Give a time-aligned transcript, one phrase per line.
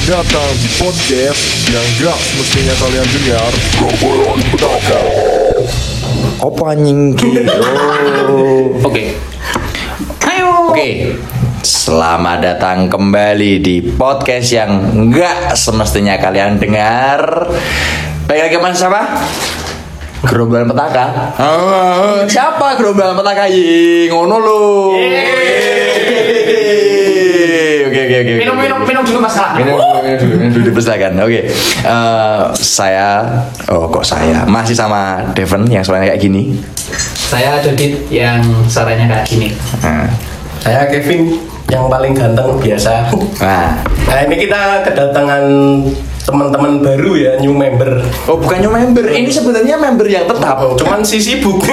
[0.00, 5.00] Selamat datang di podcast yang gak semestinya kalian dengar Goblolan Petaka
[6.40, 7.00] Apa anjing.
[8.88, 9.04] Oke.
[10.24, 10.72] Ayo.
[10.72, 11.20] Oke.
[11.60, 14.72] Selamat datang kembali di podcast yang
[15.12, 17.52] nggak semestinya kalian dengar.
[18.24, 19.04] Baik lagi mas siapa?
[20.24, 21.36] Gerombolan petaka.
[21.36, 23.52] Oh, siapa gerombolan petaka?
[23.52, 24.64] Yi, ngono lo.
[24.96, 25.59] Oke
[28.20, 28.32] oke.
[28.36, 29.56] Minum minum minum dulu mas Kak.
[29.56, 31.12] Minum dulu, minum dulu, minum dulu dipersilakan.
[31.20, 31.40] Oke,
[31.80, 33.08] Eh, saya,
[33.66, 36.60] oh kok saya masih sama Devon yang suaranya kayak gini.
[37.30, 39.48] Saya Dodit yang suaranya kayak gini.
[39.80, 40.06] Nah,
[40.60, 43.08] Saya Kevin yang paling ganteng biasa.
[43.38, 43.80] nah.
[43.80, 45.40] Nah ini kita kedatangan
[46.20, 48.02] teman-teman baru ya, new member.
[48.26, 50.58] Oh bukannya member, ini sebenarnya member yang tetap.
[50.58, 51.62] Oh, cuman si sibuk.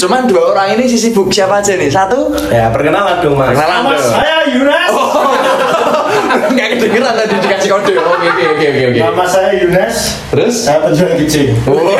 [0.00, 1.90] Cuman dua orang ini si sibuk siapa aja nih?
[1.90, 2.30] Satu?
[2.48, 3.52] ya perkenalan dong mas.
[3.52, 4.00] Perkenalan dong.
[4.00, 4.83] saya Yunas.
[6.54, 7.92] Nggak kedengeran tadi dikasih kode.
[7.98, 9.00] Oke oke oke oke oke.
[9.00, 9.96] Nama saya Yunas,
[10.32, 10.54] Terus?
[10.66, 11.54] saya penjual kicing.
[11.66, 11.96] Oh.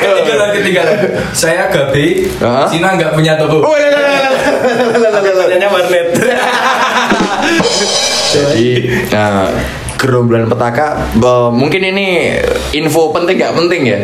[0.00, 0.98] ketinggalan ketinggalan
[1.36, 2.66] saya Gabe Hah?
[2.70, 3.76] Cina nggak punya toko Oh.
[5.20, 6.08] Namanya warnet.
[8.30, 8.68] Jadi
[9.10, 9.50] nah,
[10.00, 12.32] gerombolan petaka eh, mungkin ini
[12.72, 13.98] info penting nggak penting ya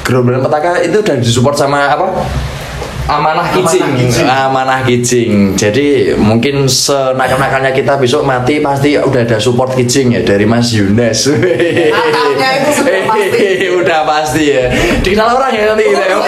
[0.00, 2.08] gerombolan petaka itu udah disupport sama apa
[3.08, 3.86] amanah kicing
[4.22, 10.46] amanah kicing jadi mungkin senakal-nakalnya kita besok mati pasti udah ada support kicing ya dari
[10.46, 13.46] Mas Yunes Nakalnya itu sudah pasti.
[13.72, 14.64] udah pasti ya
[15.02, 16.18] dikenal orang ya nanti kita ya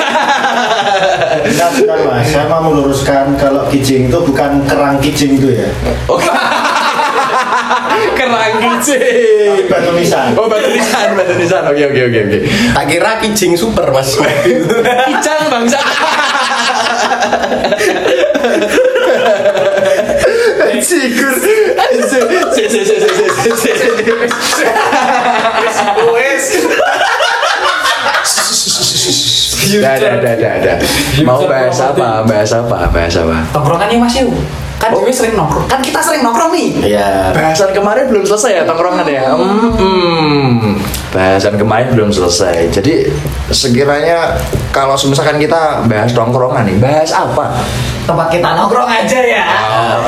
[2.04, 5.68] mas, saya mau meluruskan kalau kicing itu bukan kerang kicing itu ya.
[8.18, 10.34] kerang kicing Batu nisan.
[10.38, 12.38] oh batu nisan batu nisan oke oke oke oke
[12.74, 14.14] Tak kira kijing super mas.
[15.08, 15.78] Kijang bangsa.
[26.14, 26.44] Wes.
[29.74, 30.76] Dah dah dah dah dah.
[31.24, 32.22] Mau bahas apa?
[32.28, 32.76] Bahas apa?
[32.92, 33.36] Bahas apa?
[33.50, 34.28] Tongkrongannya Mas Yu.
[34.78, 35.64] Kan Dewi sering nongkrong.
[35.70, 36.98] Kan kita sering nongkrong nih.
[36.98, 37.32] Ya.
[37.32, 39.32] Bahasan kemarin belum selesai ya tongkrongan ya.
[39.32, 40.76] Hmm,
[41.14, 42.74] bahasan kemarin belum selesai.
[42.74, 43.06] Jadi
[43.54, 44.34] sekiranya
[44.74, 47.54] kalau misalkan kita bahas tongkrongan nih, bahas apa?
[48.04, 49.44] Tempat kita nongkrong aja ya.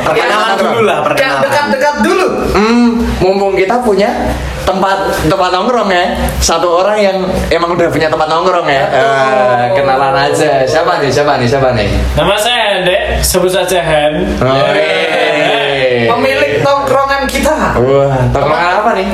[0.03, 1.43] Perkenalan dulu lah, perkenalan.
[1.47, 2.29] Dekat-dekat dulu.
[2.53, 2.89] Hmm,
[3.23, 4.35] mumpung kita punya
[4.67, 6.05] tempat tempat nongkrong ya.
[6.43, 7.17] Satu orang yang
[7.55, 8.85] emang udah punya tempat nongkrong ya.
[8.91, 10.67] Eh, kenalan aja.
[10.67, 11.09] Siapa nih?
[11.09, 11.49] Siapa nih?
[11.49, 11.89] Siapa nih?
[12.19, 14.35] Nama saya Hendek, sebut saja Hen.
[14.43, 16.11] Oh, yeay.
[16.11, 17.79] Pemilik tongkrongan kita.
[17.81, 19.09] Wah, tongkrongan apa nih?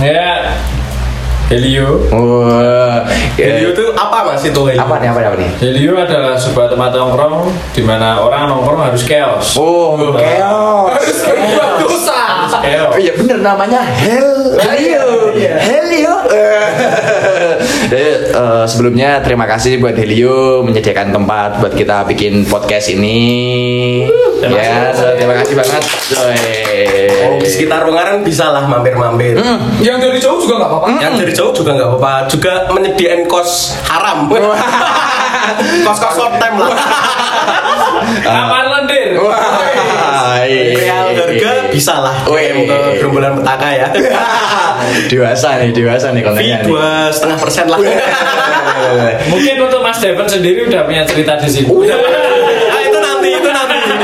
[0.00, 0.56] Ya,
[1.52, 2.08] Helio.
[2.08, 3.04] Wah,
[3.36, 4.80] Helio itu apa mas itu Helio?
[4.80, 5.12] apa nih?
[5.12, 5.28] Apa nih?
[5.28, 5.50] Apa nih?
[5.60, 9.52] Helio adalah sebuah tempat nongkrong di mana orang nongkrong harus chaos.
[9.60, 10.96] Oh, chaos.
[12.62, 12.88] Dosa.
[12.88, 15.34] Oh iya bener namanya Helio.
[15.36, 16.14] Helio.
[17.92, 23.20] Jadi, eh, sebelumnya terima kasih buat Helio menyediakan tempat buat kita bikin podcast ini.
[24.40, 25.12] Terima Ya, kasih.
[25.16, 25.82] terima kasih banget.
[27.22, 29.36] Oh, di sekitar Ungaran bisa lah mampir-mampir.
[29.80, 32.12] yang dari jauh juga nggak apa-apa Yang dari jauh juga nggak apa-apa.
[32.26, 34.26] Juga menyediain kos haram.
[35.84, 36.70] Kos-kos short time lah.
[38.22, 39.18] Kamar lendir.
[40.42, 40.74] Wah, iya.
[40.74, 42.16] Real harga bisa lah.
[42.26, 43.88] DM ke gerombolan petaka ya.
[45.10, 47.78] dewasa nih, dewasa nih kontennya dua setengah persen lah.
[49.30, 51.70] Mungkin untuk Mas Devon sendiri udah punya cerita di sini.
[51.70, 53.94] Ah, itu nanti, itu nanti, itu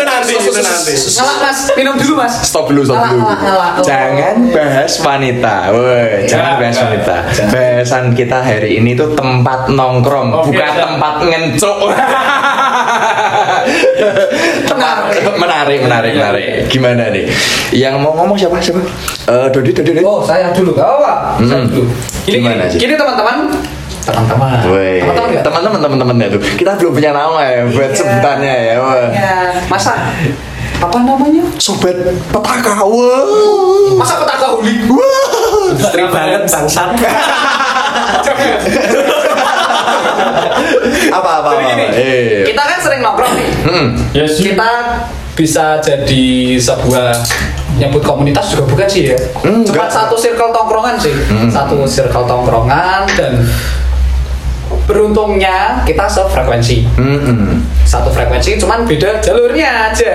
[0.00, 0.92] nanti, itu nanti.
[0.96, 2.34] Ngelak Mas, minum dulu Mas.
[2.48, 3.20] Stop dulu, stop dulu.
[3.28, 3.84] Oh.
[3.84, 5.54] Jangan bahas wanita.
[5.76, 7.16] Woi, jangan bahas wanita.
[7.52, 11.76] Bahasan kita hari ini tuh tempat nongkrong, bukan tempat ngencuk.
[14.68, 16.44] menarik, menarik, menarik, menarik.
[16.66, 17.24] Gimana nih?
[17.70, 18.58] Yang mau ngomong siapa?
[18.58, 18.80] Siapa?
[19.24, 20.02] Eh, Dodi, Dodi, Dodi.
[20.02, 21.68] oh saya dulu nggak apa saya Hmm.
[21.68, 21.84] dulu
[22.22, 22.78] Gini, Gimana sih?
[22.78, 23.36] gini teman-teman.
[24.02, 24.50] Teman-teman.
[24.62, 26.40] Teman-teman teman-teman, teman-temannya tuh.
[26.54, 27.96] Kita belum punya nama ya buat Iya.
[27.96, 28.74] sebutannya ya.
[28.78, 29.06] Wah.
[29.10, 29.34] Ya,
[29.66, 29.92] masa
[30.78, 31.42] apa namanya?
[31.58, 31.94] Sobat
[32.30, 32.82] petaka.
[32.82, 33.26] Wah.
[33.94, 34.74] Masa petaka huli?
[34.86, 35.78] Wah.
[35.78, 36.90] Istri banget bangsat.
[41.18, 41.48] Apa apa?
[41.58, 41.96] Gini, apa?
[41.96, 42.42] Eh.
[42.44, 43.48] kita kan sering nongkrong nih.
[43.64, 43.86] Hmm.
[44.12, 44.36] Yes.
[44.36, 44.70] Kita
[45.32, 46.24] bisa jadi
[46.54, 47.16] sebuah
[47.72, 49.90] nyebut komunitas juga bukan sih ya Hmm, cuma enggak.
[49.90, 51.14] satu circle tongkrongan sih,
[51.48, 53.40] satu circle tongkrongan dan
[54.84, 57.64] beruntungnya kita sefrekuensi Hmm.
[57.92, 60.14] Satu frekuensi cuman beda jalurnya aja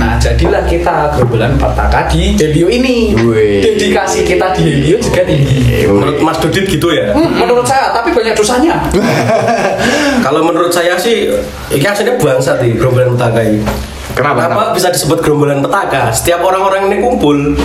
[0.00, 3.60] nah jadilah kita gerombolan petaka di Helio ini Wih.
[3.60, 7.12] dedikasi kita di Helio juga tinggi Menurut Mas Dodit gitu ya.
[7.12, 8.80] Hmm, menurut saya tapi banyak dosanya
[10.24, 11.28] Kalau menurut saya sih,
[11.74, 13.60] ini aslinya bangsat nih gerombolan petaka ini.
[14.12, 14.46] Kenapa?
[14.46, 16.12] Kenapa bisa disebut gerombolan petaka?
[16.14, 17.56] Setiap orang-orang ini kumpul,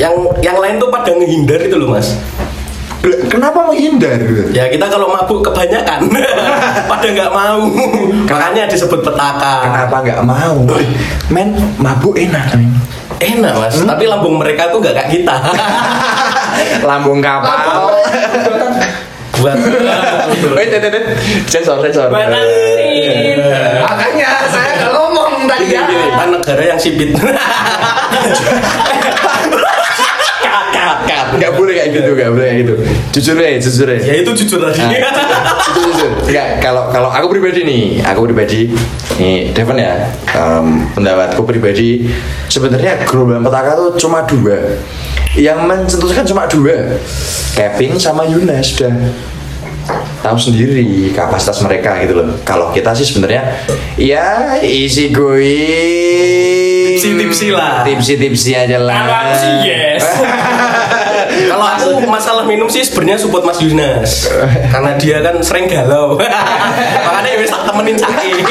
[0.00, 2.16] yang yang lain tuh pada ngehindar itu loh mas.
[3.00, 4.20] Kenapa menghindar?
[4.52, 6.04] Ya kita kalau mabuk kebanyakan,
[6.90, 7.64] pada nggak mau.
[8.28, 9.64] Makanya disebut petaka.
[9.64, 10.68] Kenapa nggak mau?
[11.32, 12.60] Men, mabuk enak.
[12.60, 12.76] men.
[13.20, 15.36] Enak mas, tapi lambung mereka tuh nggak kayak kita.
[16.88, 17.92] Lambung kapal.
[19.40, 19.56] Buat
[20.56, 21.04] Wait, wait, wait.
[21.48, 22.12] Sensor, sensor.
[22.12, 22.44] Makanya
[24.48, 25.84] saya nggak ngomong tadi ya.
[25.88, 27.16] kita negara yang sipit.
[31.00, 31.38] Kat, kat, kat.
[31.40, 32.74] Nggak boleh kayak gitu, nggak boleh kayak gitu.
[33.16, 34.00] Jujur deh, jujur deh.
[34.00, 34.80] ya itu jujur tadi.
[34.80, 36.10] Jujur, jujur.
[36.28, 38.60] Enggak, kalau kalau aku pribadi nih, aku pribadi,
[39.16, 42.06] nih Devon ya, em, pendapatku pribadi,
[42.50, 44.78] sebenarnya gerombolan petaka tuh cuma dua,
[45.38, 46.98] yang mencetuskan cuma dua,
[47.56, 48.92] Kevin sama Yuna sudah
[50.20, 52.36] tahu sendiri kapasitas mereka gitu loh.
[52.44, 53.56] Kalau kita sih sebenarnya
[53.96, 56.59] ya isi going,
[57.00, 57.80] Tipsi-tipsi lah.
[57.80, 58.92] tipsi-tipsi aja lah.
[59.00, 60.04] Kalau aku sih yes.
[61.50, 64.28] Kalau aku masalah minum sih sebenarnya support Mas Yunas
[64.68, 66.20] karena dia kan sering galau.
[67.08, 68.44] Makanya ya wis tak temenin sakit.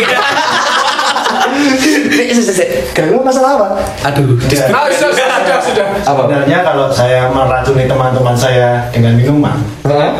[2.10, 2.68] Nih, sih, sih, sih.
[2.98, 3.68] Galau masalah apa?
[4.10, 4.34] Aduh,
[4.74, 5.86] Ah, sudah, sudah, sudah.
[6.02, 6.26] Apa?
[6.26, 9.58] Sebenarnya kalau saya meracuni teman-teman saya dengan minuman,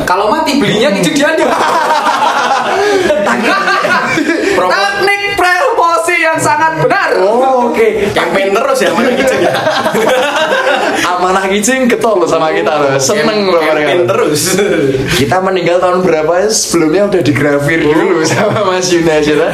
[0.06, 1.46] Kalau mati belinya kijing di
[8.80, 9.54] terus ya mana gitu ya.
[11.00, 12.96] Amanah Kijing ketol loh sama kita loh.
[12.96, 14.08] Seneng loh mereka.
[14.08, 14.56] terus.
[15.20, 16.48] Kita meninggal tahun berapa ya?
[16.48, 19.52] Sebelumnya udah digrafir dulu sama Mas Yuna aja lah.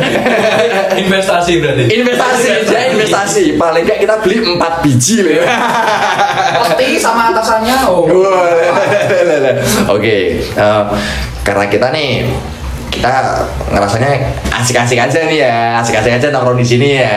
[1.05, 1.83] Investasi berarti.
[1.89, 3.43] Investasi aja investasi.
[3.57, 5.33] Paling nggak kita beli 4 biji loh.
[5.41, 5.45] ya.
[6.69, 7.75] Peti sama atasannya.
[7.89, 8.05] Oh.
[8.05, 9.55] Wah, lah, lah, lah.
[9.93, 10.83] Oke, eh,
[11.41, 12.25] karena kita nih
[12.95, 13.43] kita
[13.75, 14.11] ngerasanya
[14.49, 17.15] asik-asik aja nih ya, asik-asik aja nongkrong di sini ya,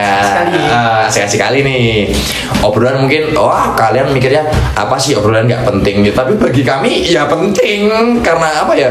[0.49, 2.11] Eh, asik-asik kali nih.
[2.59, 4.43] Obrolan mungkin, wah kalian mikirnya
[4.75, 7.87] apa sih obrolan nggak penting gitu, tapi bagi kami ya penting.
[8.19, 8.89] Karena apa ya?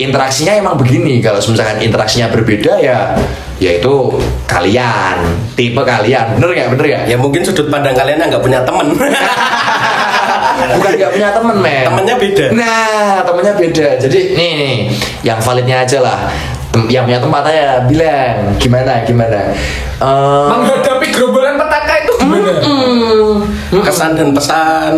[0.00, 1.20] Interaksinya emang begini.
[1.20, 3.14] Kalau misalkan interaksinya berbeda ya,
[3.60, 3.92] yaitu
[4.48, 5.20] kalian,
[5.52, 7.04] tipe kalian, bener nggak, bener nggak?
[7.12, 8.88] Ya mungkin sudut pandang kalian yang nggak punya temen.
[10.76, 12.44] Bukan nggak punya temen men Temennya beda.
[12.52, 14.72] Nah temennya beda Jadi nih, nih
[15.22, 16.20] Yang validnya aja lah
[16.70, 19.40] Tem- Yang punya tempat aja Bilang Gimana gimana
[20.00, 22.52] Eh, Menghadapi gerombolan petaka itu gimana?
[23.84, 24.96] Kesan dan pesan.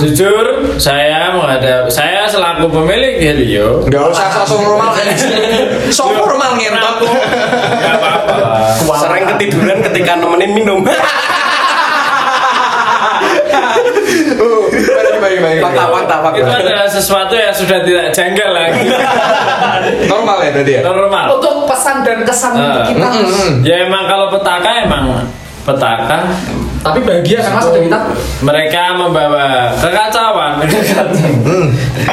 [0.00, 3.84] Jujur, saya menghadap saya selaku pemilik Helio.
[3.84, 4.96] Nggak usah sok formal
[5.96, 8.94] Sok formal ngentot Gak apa-apa.
[8.96, 10.80] Sering ketiduran ketika nemenin minum.
[14.36, 14.66] Oh,
[15.20, 16.58] gimana Fakta, fakta, Itu fakta.
[16.60, 18.82] adalah sesuatu yang sudah tidak janggal lagi.
[20.10, 21.24] Normal ya berarti ya Normal.
[21.36, 22.62] Untuk pesan dan kesan Ah.
[22.66, 23.06] untuk kita.
[23.62, 25.04] Ya emang kalau petaka emang
[25.60, 26.18] petaka
[26.80, 27.98] Tapi bahagia kan mas ada kita.
[28.40, 30.64] mereka membawa kekacauan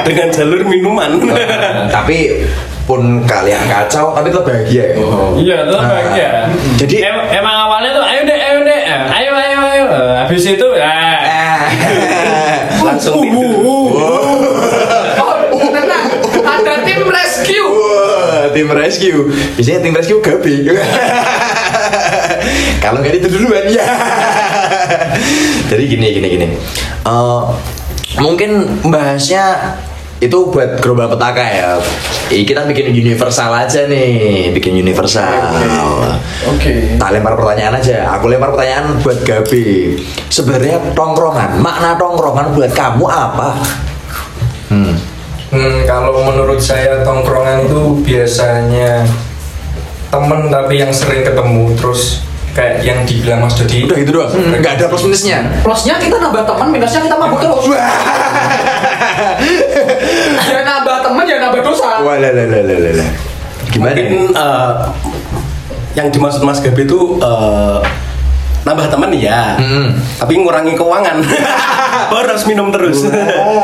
[0.04, 1.16] Dengan jalur minuman.
[1.96, 2.44] Tapi
[2.84, 5.04] pun kalian kacau Tapi tetap bahagia ya
[5.36, 6.30] iya itu bahagia
[6.78, 9.86] Jadi- Em- emang awalnya tuh ayo deh ayo deh ayo ayo ayo
[10.18, 10.88] habis itu ya
[12.98, 13.62] Langsung tidur.
[15.54, 16.10] Oh, tenang.
[16.42, 17.70] Ada tim rescue.
[17.70, 19.30] Wah, tim rescue.
[19.54, 20.66] Biasanya tim rescue gabi.
[22.82, 23.86] Kalau nggak itu duluan ya.
[25.70, 26.48] Jadi gini gini gini.
[27.06, 27.44] Eh,
[28.18, 29.78] mungkin bahasnya
[30.18, 31.70] itu buat gerobak petaka ya.
[32.34, 35.54] Ih, Kita bikin universal aja nih, bikin universal.
[36.50, 36.98] Oke.
[36.98, 38.18] Tak lempar pertanyaan aja.
[38.18, 39.94] Aku lempar pertanyaan buat Gabi.
[40.34, 43.50] Sebenarnya tongkrongan, makna tongkrongan buat kamu apa?
[44.74, 44.96] Hmm.
[45.48, 49.08] Hmm, kalau menurut saya tongkrongan itu biasanya
[50.12, 54.34] temen tapi yang sering ketemu terus kayak yang dibilang Mas Dodi Udah gitu doang.
[54.34, 55.46] Nggak ada plus minusnya.
[55.62, 57.70] Plusnya kita nambah teman, minusnya kita mabuk terus.
[60.50, 61.90] ya nambah teman, ya nambah dosa.
[62.00, 63.10] Wah, lah, lah, lah, lah, lah, lah.
[63.68, 63.92] Gimana?
[63.92, 64.72] Mungkin eh,
[65.94, 67.80] yang dimaksud Mas Gabi itu eh,
[68.64, 69.96] nambah teman ya, Hmm.
[70.20, 71.24] tapi ngurangi keuangan.
[72.12, 73.00] Baru harus minum terus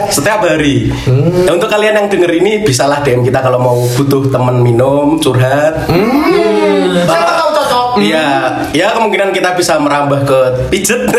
[0.10, 0.88] setiap hari.
[1.04, 1.44] Hmm.
[1.44, 5.88] Ya, untuk kalian yang denger ini bisalah DM kita kalau mau butuh teman minum curhat.
[5.92, 7.04] Hmm.
[7.04, 7.88] Siapa tahu cocok.
[8.00, 8.28] Iya,
[8.72, 10.40] ya kemungkinan kita bisa merambah ke
[10.72, 11.04] pijet.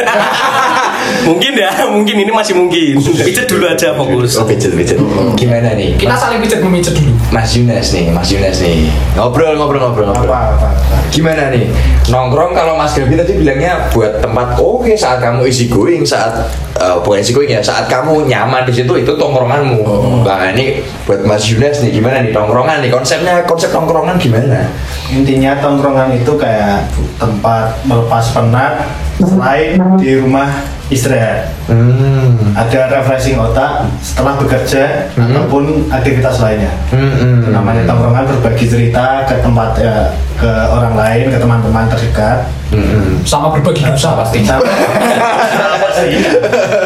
[1.25, 3.01] mungkin ya, mungkin ini masih mungkin.
[3.01, 4.39] Pijet dulu aja fokus.
[4.39, 4.99] Oh, pijet, pijet.
[5.35, 5.97] Gimana nih?
[5.99, 7.13] Kita saling pijat memijet dulu.
[7.33, 8.89] Mas Yunas nih, Mas Yunas nih.
[9.19, 10.33] Ngobrol, ngobrol, ngobrol, ngobrol.
[10.35, 10.99] apa apa, apa.
[11.11, 11.71] Gimana nih?
[12.11, 16.47] Nongkrong kalau Mas Gabi tadi bilangnya buat tempat oke saat kamu easy going, saat
[16.77, 19.81] eh, bukan resiko ya saat kamu nyaman di situ itu tongkronganmu.
[20.27, 24.69] Nah ini buat Mas Yunes nih gimana nih tongkrongan nih konsepnya konsep tongkrongan gimana?
[25.09, 26.85] Intinya tongkrongan itu kayak
[27.17, 28.85] tempat melepas penat
[29.17, 30.51] selain di rumah
[30.93, 31.49] istirahat.
[31.65, 32.53] Hmm.
[32.53, 36.69] Ada refreshing otak setelah bekerja ataupun aktivitas lainnya.
[36.93, 37.49] Hmm.
[37.49, 42.45] Namanya tongkrongan berbagi cerita ke tempat ya, ke orang lain, ke teman-teman terdekat.
[42.69, 43.17] Hmm.
[43.25, 44.45] Sama berbagi dosa pasti.
[44.45, 46.21] Sama sih.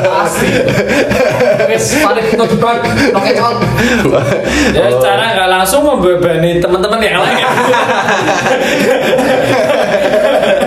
[0.06, 0.48] Pasti.
[1.66, 3.58] Wes kecot.
[4.76, 7.42] Ya secara nggak langsung membebani teman-teman yang lain.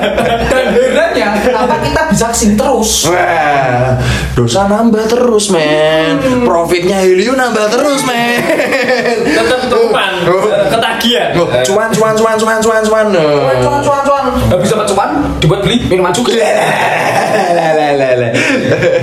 [0.92, 3.08] Dan herannya, kenapa kita bisa ke sini terus?
[3.08, 3.96] Wah,
[4.36, 8.44] dosa nambah terus men, profitnya Helio nambah terus men.
[9.24, 10.28] Tetap terupan,
[10.68, 11.32] ketagihan.
[11.40, 13.08] Oh, cuan cuan cuan cuan cuan cuan.
[13.64, 14.26] Cuan, cuan, cuan.
[14.52, 16.36] Gak bisa cuan, dibuat beli minuman juga.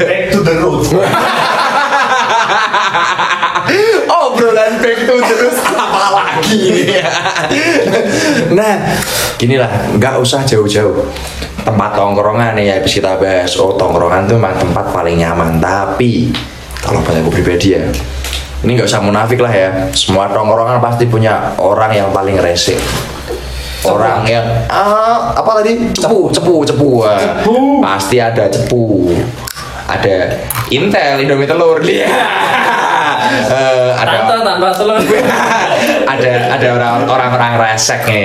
[0.04, 0.92] Back to the roots.
[4.08, 5.56] Obrolan back to terus
[6.08, 6.88] apa lagi?
[8.56, 8.74] Nah,
[9.36, 11.04] ginilah, nggak usah jauh-jauh.
[11.62, 13.52] Tempat tongkrongan nih ya, habis kita bahas.
[13.60, 15.60] Oh, tongkrongan itu memang tempat paling nyaman.
[15.60, 16.32] Tapi,
[16.80, 17.84] kalau pada aku pribadi ya,
[18.64, 19.70] ini nggak usah munafik lah ya.
[19.92, 22.80] Semua tongkrongan pasti punya orang yang paling resik.
[23.84, 26.88] Orang yang ah, apa tadi cepu cepu cepu,
[27.78, 29.14] pasti ada cepu
[29.86, 30.34] ada
[30.74, 32.10] Intel Indomie telur dia
[33.28, 35.00] Eh, ada Tante tanpa telur.
[36.08, 38.24] ada ada orang orang-orang resek nih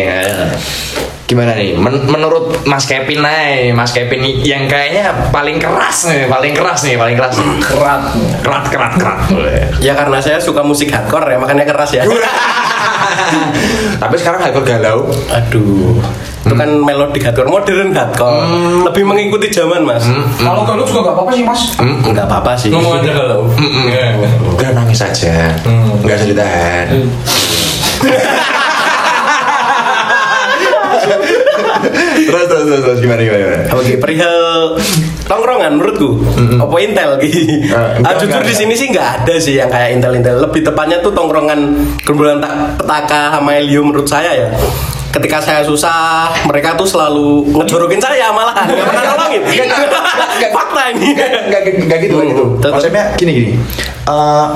[1.23, 1.73] gimana nih?
[1.79, 6.85] Men- menurut Mas Kevin nih Mas Kevin nih yang kayaknya paling keras nih paling keras
[6.85, 7.33] nih paling keras.
[7.63, 8.01] Kerat.
[8.43, 9.19] Kerat kerat kerat.
[9.79, 12.03] Ya karena saya suka musik hardcore ya makanya keras ya.
[14.03, 15.09] tapi sekarang hardcore galau.
[15.31, 15.97] Aduh.
[16.43, 18.43] Itu kan melodi hardcore modern hardcore.
[18.91, 20.03] Lebih mengikuti zaman, Mas.
[20.37, 21.61] Kalau galau juga gak apa-apa sih mas.
[21.79, 22.69] Enggak apa-apa sih.
[22.69, 23.47] Ngomong aja kalau.
[24.59, 25.55] udah nangis aja.
[26.03, 26.87] Nggak usah ditahan
[32.23, 33.65] terus terus terus, terus gimana gimana, gimana?
[33.73, 34.77] Oke, perihal
[35.23, 36.09] tongkrongan menurutku,
[36.57, 37.71] apa Intel gitu.
[37.71, 40.39] Ah, Ah, jujur di sini sih nggak ada sih yang kayak Intel Intel.
[40.39, 41.59] Lebih tepatnya tuh tongkrongan
[42.01, 44.49] gerombolan tak- petaka sama Helio menurut saya ya.
[45.13, 49.41] Ketika saya susah, mereka tuh selalu ngejorokin saya malahan, nggak pernah nolongin.
[50.49, 51.13] Fakta ini.
[51.13, 52.43] Enggak gitu enggak gitu.
[52.57, 52.71] Tetep.
[52.73, 53.49] Maksudnya gini gini.
[54.03, 54.47] Eh,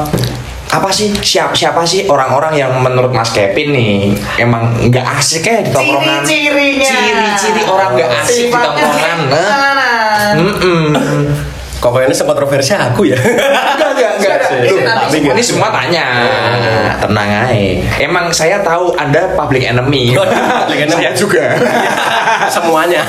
[0.67, 3.93] apa sih siapa siapa sih orang-orang yang menurut Mas Kevin nih
[4.35, 6.83] emang nggak asik ya di tongkrongan Ciri-cirinya.
[6.83, 10.35] ciri-ciri orang nggak asik di tongkrongan nah.
[10.35, 10.83] Mm-mm.
[11.77, 13.13] Kok kayaknya sempat kontroversi aku ya.
[13.21, 14.39] Enggak, enggak, enggak.
[14.49, 16.05] Ini Loh, ini, ini semua tanya.
[16.97, 17.53] Tenang aja.
[18.01, 20.17] Emang saya tahu Anda public enemy.
[20.17, 20.97] Public enemy.
[20.97, 21.53] saya juga.
[22.57, 23.05] Semuanya.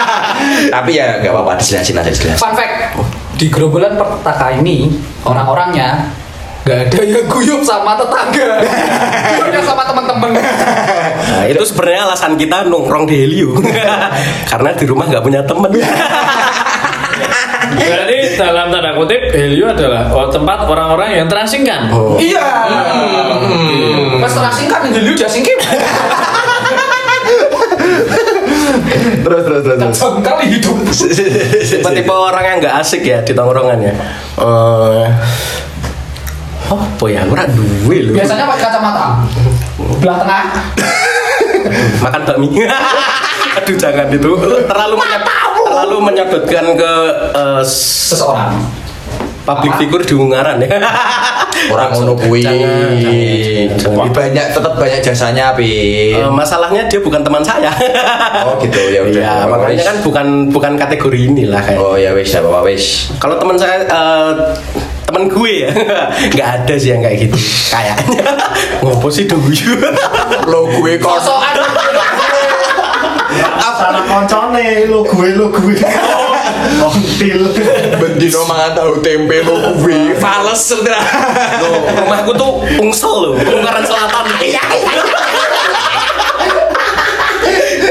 [0.74, 2.42] Tapi ya nggak apa-apa dijelasin aja jelas.
[2.42, 2.98] Fun fact,
[3.38, 4.90] di gerombolan petaka ini
[5.22, 6.02] orang-orangnya
[6.62, 8.62] gak ada yang guyup sama tetangga,
[9.34, 10.30] guyupnya sama teman-teman.
[10.32, 13.58] Nah, itu sebenarnya alasan kita nongkrong di Helio.
[14.50, 15.70] Karena di rumah nggak punya temen.
[17.72, 21.88] Berarti dalam tanda kutip Helio adalah oh, tempat orang-orang yang terasingkan.
[22.20, 22.46] Iya.
[24.20, 25.58] Mas terasingkan yang dulu jasingkim.
[29.22, 29.78] Terus terus terus.
[29.78, 29.98] terus.
[29.98, 30.76] Jam kali hidup.
[31.70, 33.94] Tipe-tipe orang yang nggak asik ya di tongkrongan ya.
[36.64, 37.20] Apa ya?
[37.24, 38.12] Ora duwe lho.
[38.14, 39.06] Biasanya pakai kacamata.
[39.98, 40.42] Belah tengah.
[42.02, 42.48] Makan bakmi.
[43.56, 44.30] Aduh jangan itu.
[44.64, 45.26] Terlalu menyod-
[45.62, 46.92] terlalu menyodotkan ke
[47.32, 48.54] eh, Seseorang.
[49.42, 50.78] public figure di Ungaran ya.
[51.74, 52.46] Orang ngono kuwi.
[54.08, 55.66] Banyak tetap banyak jasanya, Pi.
[56.14, 57.74] Eh, masalahnya dia bukan teman saya.
[58.46, 59.10] Oh gitu ya udah.
[59.12, 61.78] Iya, Oh, makanya kan bukan bukan kategori inilah kayak.
[61.78, 63.10] Oh ya wis ya Bapak wis.
[63.18, 64.30] Kalau teman saya eh,
[65.12, 65.70] teman gue ya.
[66.32, 67.36] Nggak ada sih yang kayak gitu.
[67.68, 68.24] Kayaknya.
[68.80, 69.52] Ngopo sih dulu
[70.50, 71.20] Lo gue kok.
[71.20, 71.56] Sosokan.
[73.82, 75.76] Salah koncone lo gue lo gue.
[76.78, 77.50] Kontil.
[78.00, 80.16] bendino mangan tahu tempe lo gue.
[80.16, 80.80] Fales.
[80.80, 84.24] Loh, rumahku tuh Ungsel loh Ungaran Selatan.
[84.40, 84.64] Iya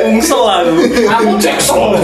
[0.07, 0.73] Ungsel aku
[1.05, 1.99] Aku Jackson.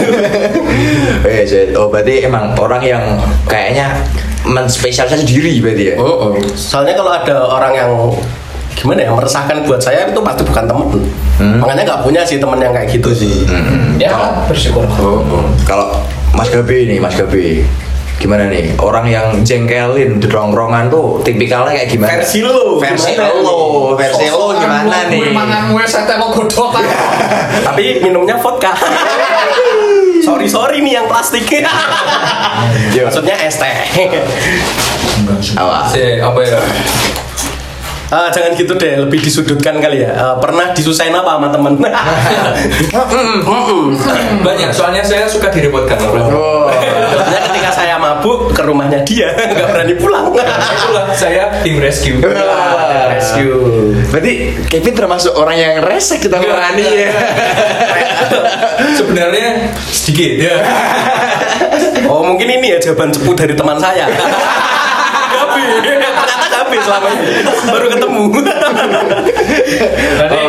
[1.24, 3.02] Eh, oh berarti emang orang yang
[3.48, 3.96] kayaknya
[4.46, 5.94] menspesialisasi diri berarti ya.
[5.98, 6.32] Oh, oh.
[6.54, 7.90] Soalnya kalau ada orang yang
[8.78, 10.88] gimana ya meresahkan buat saya itu pasti bukan temen.
[11.58, 13.42] Makanya nggak punya sih temen yang kayak gitu sih.
[13.98, 14.14] Ya,
[14.46, 14.86] bersyukur.
[15.02, 15.44] Oh, oh.
[15.66, 15.98] Kalau
[16.34, 17.66] Mas Gabi nih, Mas Gabi.
[18.18, 18.74] Gimana nih?
[18.82, 22.18] Orang yang jengkelin di rongrongan tuh tipikalnya kayak gimana?
[22.18, 25.30] Versi lo, Versi lo, versi lo gimana gue nih?
[25.30, 26.82] Mangan gue saya mau godok kan.
[27.70, 28.74] Tapi minumnya vodka.
[30.28, 31.48] sorry sorry nih yang plastik
[33.08, 33.76] maksudnya es teh
[35.58, 35.92] Awas.
[35.92, 36.58] Si, apa ya?
[38.08, 40.16] Ah, jangan gitu deh, lebih disudutkan kali ya.
[40.16, 41.76] Ah, pernah disusahin apa sama temen?
[44.46, 46.00] Banyak, soalnya saya suka direpotkan.
[46.32, 46.72] Oh.
[46.72, 50.32] Soalnya ketika saya mabuk ke rumahnya dia, nggak berani pulang.
[50.32, 52.16] Itulah saya tim rescue.
[53.06, 53.94] Rescue.
[54.10, 54.32] Berarti
[54.66, 57.12] Kevin termasuk orang yang resek kita berani ya.
[58.98, 60.56] Sebenarnya sedikit ya.
[62.08, 64.08] Oh mungkin ini ya jawaban cepu dari teman saya.
[65.34, 65.62] Gabi,
[66.28, 67.30] ternyata Gabi selama ini
[67.72, 68.22] baru ketemu.
[70.18, 70.42] Berarti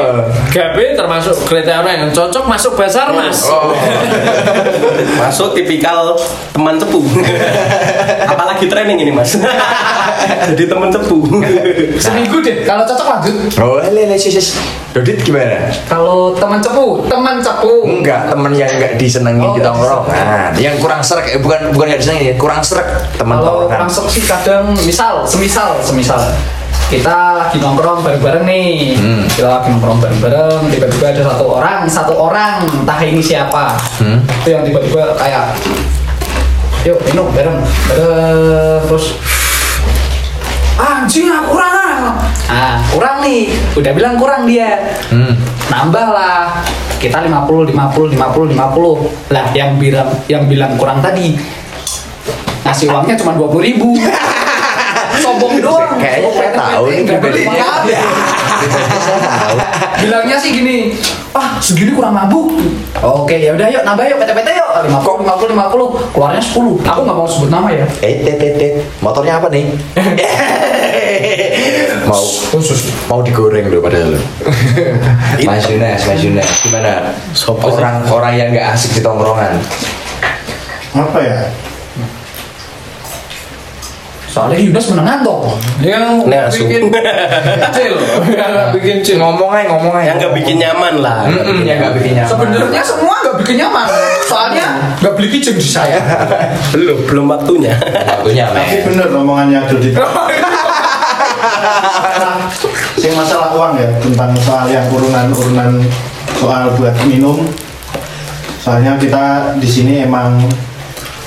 [0.50, 3.48] Gabe termasuk kriteria yang cocok masuk Basarnas.
[3.48, 3.72] Oh.
[5.16, 6.18] Masuk tipikal
[6.52, 7.00] teman cepu.
[8.26, 9.38] Apalagi training ini mas.
[10.52, 11.18] Jadi teman cepu.
[11.96, 12.66] Seminggu deh.
[12.66, 13.36] Kalau cocok lanjut.
[13.62, 14.36] Oh, lele sis.
[14.36, 14.58] sis.
[14.90, 15.70] Dodit gimana?
[15.86, 17.86] Kalau teman cepu, teman cepu.
[17.86, 20.50] Enggak, temen yang enggak disenengin Oh, di tongkrongan.
[20.58, 23.86] Yang kurang serak, eh, bukan bukan enggak disenengin, kurang serak teman Kalau tongkrongan.
[23.86, 26.20] langsung sih kadang misal, semisal, semisal
[26.90, 29.22] kita lagi nongkrong bareng-bareng nih, Hmm.
[29.30, 34.26] kita lagi nongkrong bareng-bareng, tiba-tiba ada satu orang, satu orang, entah ini siapa, Hmm.
[34.42, 35.54] itu yang tiba-tiba kayak,
[36.82, 37.62] yuk minum bareng,
[37.94, 39.22] bareng, terus
[40.80, 41.94] anjing ah, kurang ah.
[42.50, 45.36] ah kurang nih udah bilang kurang dia Hmm.
[45.70, 46.64] nambah lah
[46.98, 48.98] kita 50 50 50 50
[49.30, 51.36] lah yang bilang yang bilang kurang tadi
[52.64, 53.94] ngasih uangnya cuma 20 ribu
[55.40, 57.52] sombong doang Kayaknya saya tahu nih beli pribadinya.
[57.56, 58.00] apa-apa.
[60.00, 60.78] bilangnya sih gini
[61.32, 62.52] ah segini kurang mabuk
[62.98, 67.16] oke ya udah yuk nambah yuk PT-PT yuk 50 50 50 keluarnya 10 aku nggak
[67.16, 68.74] mau sebut nama ya Eh, tet, tet, tet.
[69.00, 69.64] Motornya apa nih?
[72.08, 72.24] mau
[73.08, 74.16] mau digoreng loh padahal.
[75.48, 77.14] Mas Yunas, Mas Yunas, gimana?
[77.32, 77.70] Sopo?
[77.70, 79.58] Orang orang yang nggak asik di tongkrongan.
[80.90, 81.38] apa ya
[84.30, 86.62] soalnya Yunus menengan toh Yang asu.
[86.64, 86.94] bikin
[87.74, 87.94] cil,
[88.30, 89.18] yang nggak bikin cil.
[89.18, 90.06] Ngomong aja, ngomong aja.
[90.14, 91.18] Yang nggak bikin nyaman lah.
[91.26, 92.30] Mm-mm, yang nggak bikin nyaman.
[92.30, 93.86] sebenarnya semua nggak bikin nyaman
[94.24, 94.66] soalnya
[95.02, 95.98] nggak beli kijing di saya
[96.74, 97.74] Belum, belum waktunya.
[98.22, 99.90] Waktunya, tapi bener omongannya Dodi
[103.00, 105.82] Sing masalah uang ya tentang soal yang urunan-urunan
[106.36, 107.48] soal buat minum.
[108.60, 110.36] Soalnya kita di sini emang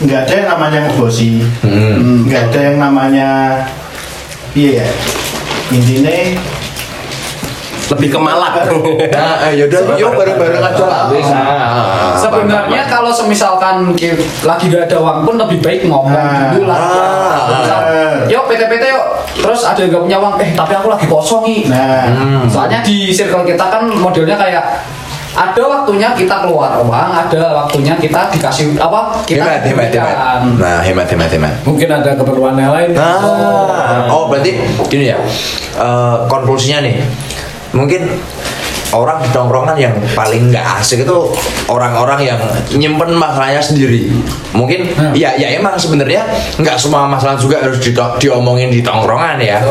[0.03, 1.31] nggak ada yang namanya ngebosi,
[1.63, 2.27] Hmm.
[2.27, 3.29] nggak ada yang namanya
[4.53, 4.89] iya ya.
[5.73, 6.13] Intinya
[7.93, 8.57] Lebih ke malak.
[9.13, 11.03] Nah, eh, yaudah, yuk bareng-bareng aja lah.
[11.13, 11.37] Bisa.
[12.17, 13.93] Sebenarnya kalau semisalkan
[14.49, 16.81] lagi gak ada uang pun lebih baik ngomong Nah, dulu lah.
[16.81, 19.07] ah, yuk PT-PT yuk.
[19.45, 21.61] Terus ada yang gak punya uang, eh tapi aku lagi kosong nih.
[21.69, 22.49] nah Hmm.
[22.49, 24.65] Soalnya di circle kita kan modelnya kayak
[25.33, 29.17] ada waktunya kita keluar uang, ada waktunya kita dikasih apa?
[29.25, 30.17] Kita Hemat, hemat, hemat.
[30.61, 31.55] Nah, hemat, hemat, hemat.
[31.65, 32.93] Mungkin ada keperluan yang lain.
[32.93, 34.61] Nah, oh berarti
[34.93, 35.17] gini ya,
[35.81, 37.01] eh, konklusinya nih,
[37.73, 38.13] mungkin
[38.93, 41.17] orang di tongkrongan yang paling nggak asik itu
[41.65, 42.37] orang-orang yang
[42.77, 44.13] nyimpen masalahnya sendiri.
[44.53, 46.29] Mungkin ya ya emang sebenarnya
[46.61, 49.65] nggak semua masalah juga harus di- diomongin di tongkrongan ya.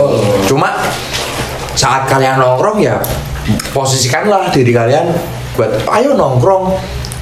[0.50, 0.74] Cuma
[1.78, 2.98] saat kalian nongkrong ya
[3.74, 5.06] posisikanlah diri kalian
[5.56, 6.76] buat ayo nongkrong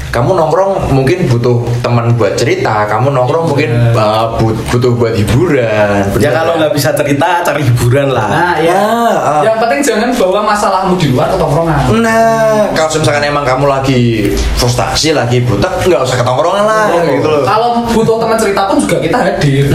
[0.10, 6.02] kamu nongkrong mungkin butuh teman buat cerita kamu nongkrong mungkin uh, but- butuh buat hiburan
[6.18, 8.28] Ya kalau nggak bisa cerita, cari hiburan lah.
[8.28, 8.76] Nah, ya.
[9.16, 9.42] Ah.
[9.46, 11.80] Yang penting jangan bawa masalahmu di luar ke tongkrongan.
[12.02, 17.44] Nah, kalau misalkan emang kamu lagi frustasi, lagi butek, nggak usah ketongkrongan lah, gitu loh.
[17.48, 19.66] Kalau butuh teman cerita pun juga kita hadir.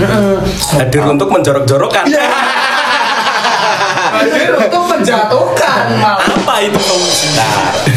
[0.77, 2.05] Hadir untuk menjorok-jorokan.
[2.05, 2.21] hadir
[4.55, 6.23] untuk menjatuhkan malah.
[6.25, 6.79] Apa itu?
[7.35, 7.51] Nah,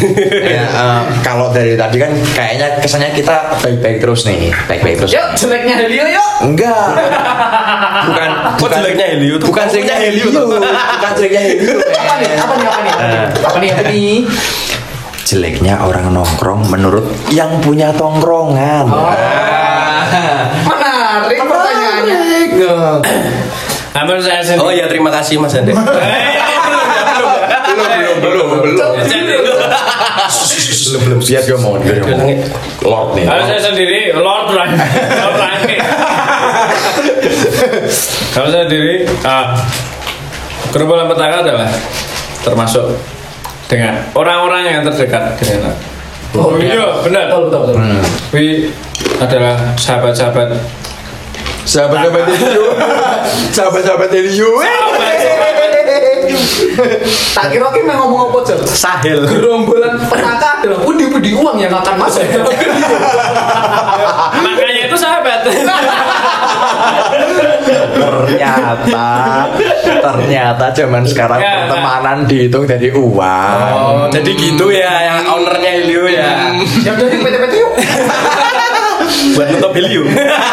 [0.56, 5.10] ya, eh, kalau dari tadi kan kayaknya kesannya kita baik-baik terus nih, baik-baik terus.
[5.12, 6.28] Yuk jeleknya Helio yuk.
[6.42, 6.88] Enggak.
[8.08, 8.30] Bukan.
[8.58, 9.46] Kok jeleknya Helio tuh?
[9.50, 10.26] Bukan jeleknya Helio.
[10.98, 11.74] Bukan jeleknya Helio.
[11.78, 12.30] Apa nih?
[12.38, 12.66] Apa nih?
[12.66, 12.92] Apa nih?
[12.92, 13.22] Apa nih?
[13.44, 13.70] Apa nih?
[13.72, 14.16] Apa nih?
[15.28, 18.88] Jeleknya orang nongkrong menurut yang punya tongkrongan.
[20.64, 22.16] Menarik pertanyaannya.
[23.92, 24.62] Hampir saya sendiri.
[24.64, 25.74] Oh ya terima kasih Mas Ande.
[28.16, 28.92] Belum, belum, belum, belum.
[30.88, 31.18] Belum, belum.
[31.20, 32.28] Biar dia mau dia mau.
[32.88, 33.24] Lord nih.
[33.28, 34.68] Kalau saya sendiri Lord lah,
[35.20, 35.80] Lord Langit.
[38.32, 39.56] Kalau saya sendiri, ah,
[40.72, 41.70] gerombolan petaka adalah
[42.40, 42.96] termasuk
[43.68, 45.84] dengan orang-orang yang terdekat dengan aku.
[46.36, 47.32] Oh iya, benar.
[47.32, 47.76] Betul betul betul.
[48.36, 48.46] Wi
[49.20, 50.56] adalah sahabat-sahabat
[51.68, 52.64] Sahabat-sahabat Helio.
[53.56, 54.50] Sahabat-sahabat Helio.
[54.56, 55.47] sahabat
[57.32, 58.60] Tak kira ki mau ngomong apa, Jel?
[58.64, 59.20] Sahel.
[59.24, 62.22] Gerombolan petaka adalah pundi-pundi uang yang akan masuk.
[64.44, 65.40] Makanya itu sahabat.
[67.98, 69.08] ternyata
[70.00, 76.04] ternyata zaman sekarang Ya, pertemanan dihitung dari uang Oh, jadi gitu ya yang ownernya Helio
[76.08, 76.50] ya.
[76.82, 77.72] Ya udah di PT-PT yuk.
[79.38, 80.02] Buat nutup Helio.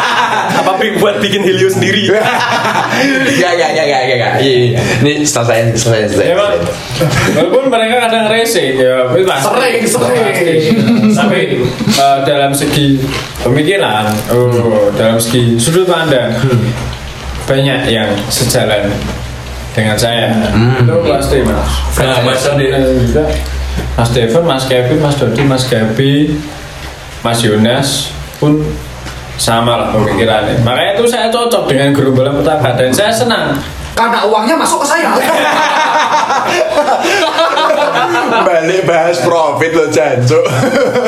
[0.62, 2.06] Apa buat bikin Helio sendiri?
[3.42, 6.38] ya ya ya ya ya ya Iya, ini selesai selesai selesai Ya.
[7.34, 9.10] Walaupun mereka kadang rese, ya.
[9.42, 10.22] Sering, sering.
[10.22, 10.54] Pasti.
[11.18, 11.40] Tapi
[11.98, 13.02] eh, dalam segi
[13.42, 16.30] pemikiran, oh, dalam segi sudut pandang,
[17.50, 18.86] banyak yang sejalan
[19.74, 20.30] dengan saya.
[20.78, 21.66] Itu pasti mas.
[21.98, 22.40] Nah, Mas.
[23.96, 26.36] Mas Steven, Mas Kevin, Mas Dodi, Mas Gabi,
[27.20, 28.60] Mas Yonas pun
[29.36, 30.60] sama lah pemikirannya.
[30.60, 33.52] Makanya itu saya cocok dengan gerombolan petaka dan saya senang
[33.92, 35.12] Karena uangnya masuk ke saya.
[38.42, 40.40] balik bahas profit lo jancuk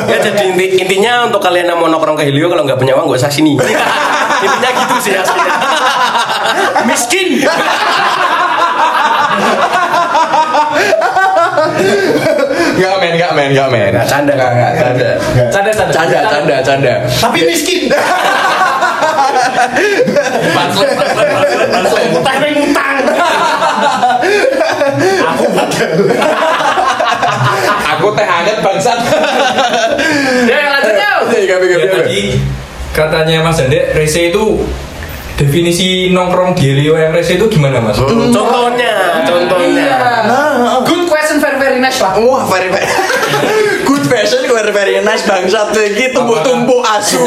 [0.05, 3.07] ya jadi inti- intinya untuk kalian yang mau nongkrong ke Helio kalau nggak punya uang
[3.07, 3.55] gak usah sini.
[4.45, 5.53] intinya gitu sih aslinya.
[6.83, 7.27] Miskin.
[12.79, 14.33] Nggak men, nggak men, nggak men Nggak, canda.
[14.33, 15.09] Nggak, nggak, canda
[15.51, 15.93] Canda, canda.
[15.93, 17.81] Canda, canda, canda Tapi miskin.
[22.23, 22.95] Tapi ngutang.
[27.97, 28.99] Aku teh hangat bangsat
[30.47, 31.19] Ya, lanjut yuk.
[31.29, 31.87] Iya, Gabi, Ya gabi, gabi.
[31.91, 32.21] tadi
[32.89, 34.65] katanya Mas Ande, rese itu
[35.35, 37.95] definisi nongkrong di Helio yang rese itu gimana Mas?
[37.95, 39.88] Contohnya, contohnya.
[41.89, 42.13] Nice lah.
[42.21, 42.85] Wah, very very
[43.89, 45.73] Good fashion, very very nice bangsat.
[45.73, 47.17] Lagi tumpuk-tumpuk asu.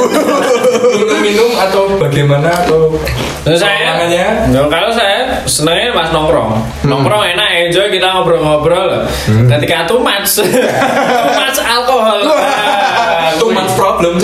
[0.94, 2.94] Minum-minum atau bagaimana atau
[3.42, 3.90] Terus saya?
[4.06, 9.02] Ya, kalau saya senangnya mas nongkrong, nongkrong enak, enjoy kita ngobrol-ngobrol.
[9.26, 14.22] Ketika too much, too much alkohol, Nah, too much problem?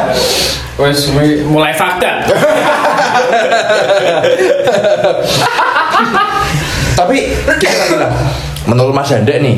[0.80, 1.12] wes
[1.52, 2.24] mulai fakta.
[6.96, 7.16] Tapi
[7.60, 8.08] kira-kira
[8.68, 9.56] menurut Mas Handek nih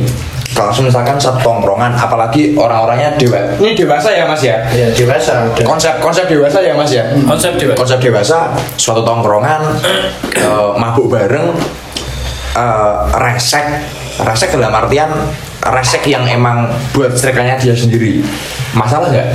[0.52, 4.60] kalau misalkan satu tongkrongan apalagi orang-orangnya dewa ini dewasa ya mas ya?
[4.68, 5.48] Ya dewasa.
[5.48, 5.64] Udah.
[5.64, 7.08] konsep konsep dewasa ya mas ya?
[7.24, 7.72] Konsep dewa.
[7.72, 9.60] konsep dewasa suatu tongkrongan
[10.44, 11.56] eh, mabuk bareng
[12.56, 13.66] eh, resek.
[14.12, 15.08] Resek dalam artian
[15.64, 18.20] resek yang emang buat ceritanya dia sendiri.
[18.76, 19.28] Masalah nggak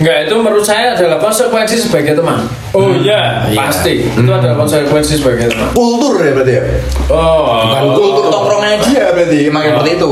[0.00, 2.46] Enggak, itu menurut saya adalah konsekuensi sebagai teman.
[2.74, 4.02] Oh iya, pasti.
[4.10, 5.70] Itu adalah konsekuensi sebagai teman.
[5.74, 6.62] kultur ya berarti ya
[7.10, 10.10] Oh, bukan kultur tongkrongannya dia berarti emang seperti itu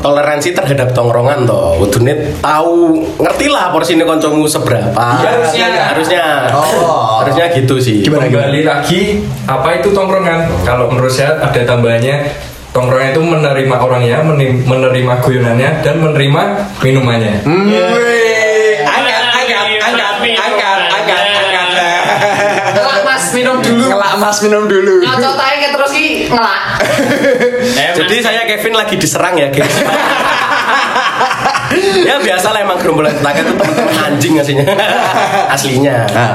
[0.00, 1.74] Toleransi terhadap tongkrongan toh.
[1.82, 4.94] Kudune tahu ngerti lah porsi ini koncomu seberapa.
[4.94, 5.66] Harusnya.
[5.90, 6.24] harusnya.
[6.54, 7.24] Oh.
[7.24, 8.04] Harusnya gitu sih.
[8.04, 10.64] Gimana, Kembali lagi apa itu tongkrongan?
[10.66, 12.30] Kalau menurut saya ada tambahannya
[12.74, 14.18] tongkrongan itu menerima orangnya,
[14.66, 16.42] menerima guyonannya dan menerima
[16.82, 17.46] minumannya.
[17.46, 18.13] Hmm, wih.
[23.66, 23.84] Dulu.
[23.88, 26.62] ngelak mas minum dulu Ngacot aja terus ki ngelak.
[27.74, 29.74] eh, Jadi saya Kevin lagi diserang ya guys.
[32.04, 34.64] ya biasa lah emang gerombolan tetangga itu teman-teman anjing aslinya.
[35.48, 35.96] aslinya.
[36.06, 36.32] Nah,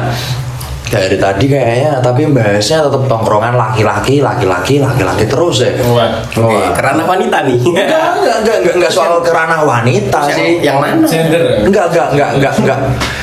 [0.90, 5.70] dari tadi kayaknya tapi bahasnya tetap tongkrongan laki-laki, laki-laki, laki-laki terus ya.
[5.86, 6.18] Wah.
[6.34, 7.62] Oke, kerana wanita nih.
[7.62, 10.58] Enggak, enggak, enggak, enggak, enggak soal kerana wanita sih.
[10.60, 11.06] yang mana?
[11.06, 11.62] gender.
[11.62, 12.80] Enggak, enggak, enggak, enggak, enggak,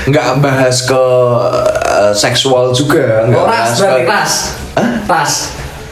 [0.06, 1.04] enggak bahas ke
[2.06, 4.32] eh, seksual juga, enggak Oh, ras, berarti ras.
[5.06, 5.34] Ras.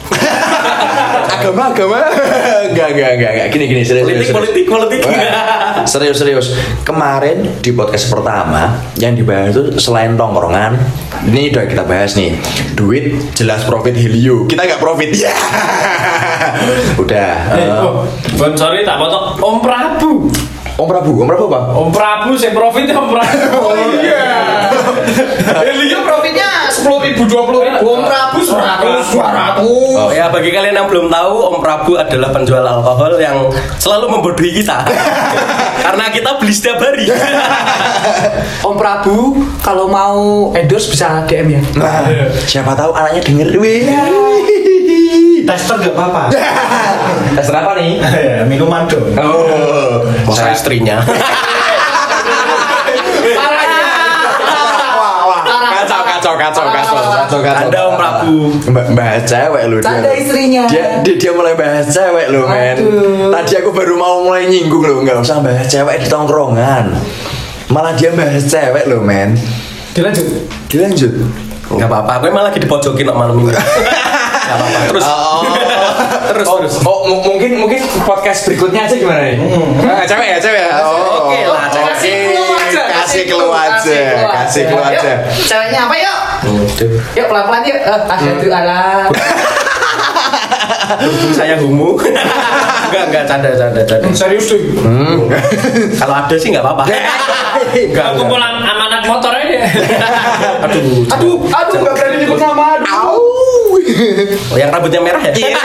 [1.35, 1.97] agama, agama.
[2.69, 3.47] Enggak, enggak, enggak, enggak.
[3.49, 4.37] Gini, gini, serius, Politik, serius.
[4.37, 4.65] politik,
[5.01, 5.01] politik.
[5.85, 6.47] serius serius
[6.81, 10.73] kemarin di podcast pertama yang dibahas itu selain tongkrongan
[11.29, 12.33] ini udah kita bahas nih
[12.73, 15.29] duit jelas profit helio kita nggak profit ya
[17.05, 18.01] udah Eh, eh, oh,
[18.57, 19.37] sorry tak potong.
[19.37, 20.11] Om Prabu.
[20.75, 21.61] Om prabu om prabu apa?
[21.71, 23.37] Om Prabu saya profit Om Prabu.
[23.63, 24.27] Oh iya.
[25.65, 27.85] Helio profitnya sepuluh ribu, dua puluh ribu.
[27.85, 29.95] Om Prabu seratus, dua ratus.
[29.95, 33.47] Oh ya bagi kalian yang belum tahu Om Prabu adalah penjual alkohol yang
[33.79, 34.83] selalu membodohi kita.
[35.85, 37.07] Karena kita beli setiap hari.
[38.67, 39.17] Om Prabu
[39.63, 41.61] kalau mau endorse bisa DM ya.
[41.79, 42.03] nah,
[42.43, 43.47] siapa tahu anaknya denger.
[43.59, 43.87] Wih.
[45.45, 46.33] Tester gak apa-apa.
[47.37, 48.01] Tes apa nih?
[48.49, 49.13] Minuman dong.
[49.13, 49.74] Oh
[50.27, 50.99] Masa istrinya.
[54.95, 58.35] wah wah kacau kacau kacau kacau Anda Om Prabu.
[58.71, 59.87] Mbak bahas cewek lu dia.
[59.87, 60.63] Canda istrinya.
[60.69, 62.77] Dia, dia dia mulai bahas cewek lu men.
[63.31, 66.95] Tadi aku baru mau mulai nyinggung lu nggak usah bahas cewek di tongkrongan.
[67.69, 69.35] Malah dia bahas cewek lu men.
[69.95, 70.27] Dilanjut.
[70.67, 71.13] Dilanjut.
[71.65, 73.49] Gak apa-apa, gue malah lagi dipojokin kok malam ini.
[74.45, 74.79] Gak apa-apa.
[74.93, 75.41] Terus Oh.
[76.31, 76.75] Terus oh, terus.
[76.83, 79.35] oh mu- mungkin mungkin podcast berikutnya aja gimana nih?
[79.83, 80.69] Ah, cewek ya, cewek ya.
[80.81, 81.93] Oh, Oke lah, cewek.
[81.95, 82.15] Kasih
[82.75, 83.99] kasih clue aja,
[84.43, 85.11] kasih clue aja.
[85.29, 86.17] Ceweknya apa yuk?
[87.15, 87.77] Yuk pelan-pelan yuk.
[87.77, 89.07] Eh, asyhadu ala.
[90.85, 91.97] Berhubung saya homo.
[92.85, 94.07] enggak, enggak, canda, canda, canda.
[94.13, 94.59] Serius tuh.
[95.97, 96.83] Kalau ada sih enggak apa-apa.
[96.85, 97.03] Enggak,
[97.73, 98.07] enggak.
[98.15, 99.65] kumpulan amanat motor aja
[100.65, 102.77] Aduh, Aduh, aduh enggak berani nyebut nama.
[102.79, 103.14] Aduh.
[104.49, 105.33] Oh, yang rambutnya merah ya?
[105.33, 105.57] Iya.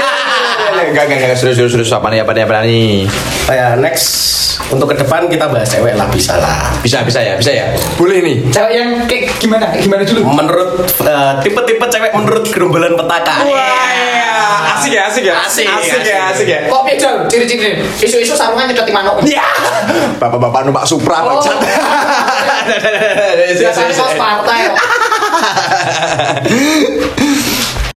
[0.71, 1.91] Enggak, enggak, enggak, serius, serius, serius.
[1.93, 3.09] Apa nih, apa nih, apa nih?
[3.49, 4.07] Oh ya, next
[4.71, 6.71] untuk ke depan kita bahas cewek lah bisa lah.
[6.85, 7.65] Bisa, bisa ya, bisa ya.
[7.99, 8.37] Boleh nih.
[8.53, 9.67] Cewek yang kayak gimana?
[9.75, 10.21] Gimana dulu?
[10.31, 13.43] Menurut eh, tipe-tipe cewek menurut gerombolan petaka.
[13.51, 15.35] Wah, asik ya, asik ya.
[15.43, 16.61] Asik, asik ya, asik ya.
[16.71, 17.11] Kok beda?
[17.27, 17.83] Ciri-ciri.
[17.99, 19.19] Isu-isu sarungan nyedot di manuk.
[19.27, 19.43] Ya,
[20.23, 21.41] bapak-bapak numpak Supra, Oh.
[21.41, 21.57] bangsat.
[23.59, 24.61] Biasanya kaos partai.